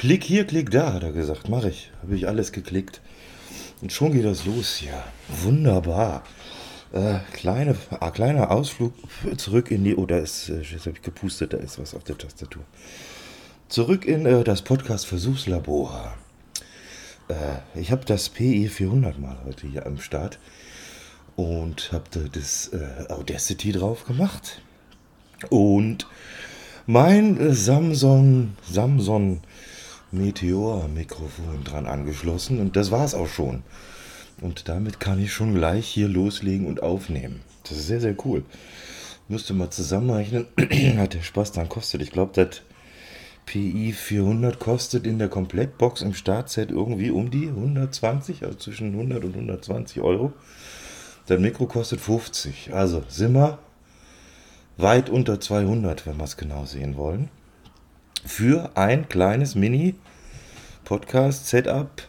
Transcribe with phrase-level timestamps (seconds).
[0.00, 1.50] Klick hier, klick da, hat er gesagt.
[1.50, 1.90] Mach ich.
[2.00, 3.02] Habe ich alles geklickt.
[3.82, 5.04] Und schon geht das los hier.
[5.28, 6.24] Wunderbar.
[6.90, 8.94] Äh, kleine, ah, kleiner Ausflug
[9.36, 9.94] zurück in die.
[9.96, 10.48] Oh, da ist.
[10.48, 12.62] Äh, jetzt habe ich gepustet, da ist was auf der Tastatur.
[13.68, 16.14] Zurück in äh, das Podcast-Versuchslabor.
[17.28, 20.38] Äh, ich habe das PE 400 mal heute hier am Start
[21.36, 24.62] und habe da das äh, Audacity drauf gemacht.
[25.50, 26.06] Und
[26.86, 29.42] mein äh, Samsung, Samsung
[30.12, 33.62] Meteor-Mikrofon dran angeschlossen und das war es auch schon.
[34.40, 37.42] Und damit kann ich schon gleich hier loslegen und aufnehmen.
[37.62, 38.44] Das ist sehr, sehr cool.
[39.28, 40.46] Müsste mal zusammenrechnen,
[40.96, 42.02] hat der Spaß dann kostet.
[42.02, 42.62] Ich glaube, das
[43.46, 49.24] PI 400 kostet in der Komplettbox im Startset irgendwie um die 120, also zwischen 100
[49.24, 50.32] und 120 Euro.
[51.26, 52.72] Das Mikro kostet 50.
[52.72, 53.58] Also sind wir
[54.76, 57.28] weit unter 200, wenn wir es genau sehen wollen
[58.24, 62.02] für ein kleines Mini-Podcast-Setup.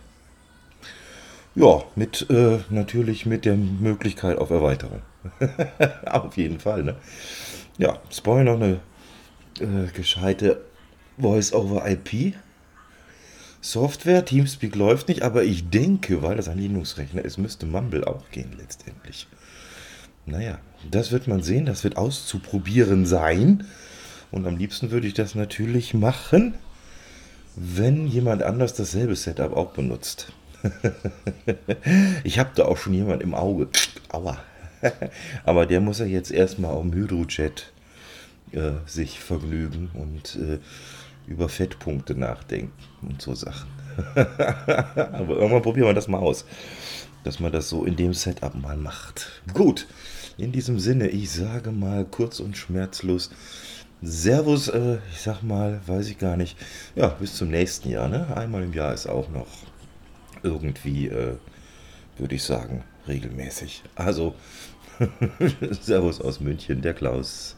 [1.56, 5.02] Ja, mit äh, natürlich mit der Möglichkeit auf Erweiterung.
[6.06, 6.96] auf jeden Fall, ne?
[7.78, 8.80] Ja, ich noch eine
[9.60, 10.62] äh, gescheite
[11.20, 12.34] Voice-over-IP.
[13.60, 18.32] Software, Teamspeak läuft nicht, aber ich denke, weil das ein Linux-Rechner ist, müsste Mumble auch
[18.32, 19.28] gehen letztendlich.
[20.26, 20.58] Naja,
[20.90, 23.66] das wird man sehen, das wird auszuprobieren sein.
[24.32, 26.56] Und am liebsten würde ich das natürlich machen,
[27.56, 30.32] wenn jemand anders dasselbe Setup auch benutzt.
[32.24, 33.68] ich habe da auch schon jemand im Auge.
[34.10, 34.38] Aua.
[35.44, 37.72] Aber der muss ja jetzt erstmal auf dem Hydrojet
[38.52, 40.60] äh, sich vergnügen und äh,
[41.28, 43.70] über Fettpunkte nachdenken und so Sachen.
[44.16, 46.46] Aber irgendwann probieren wir das mal aus,
[47.24, 49.42] dass man das so in dem Setup mal macht.
[49.54, 49.88] Gut,
[50.38, 53.30] in diesem Sinne, ich sage mal kurz und schmerzlos
[54.04, 56.58] Servus, äh, ich sag mal, weiß ich gar nicht.
[56.96, 58.36] Ja, bis zum nächsten Jahr, ne?
[58.36, 59.48] Einmal im Jahr ist auch noch
[60.42, 61.36] irgendwie, äh,
[62.18, 63.84] würde ich sagen, regelmäßig.
[63.96, 64.34] Also,
[65.82, 67.56] Servus aus München, der Klaus.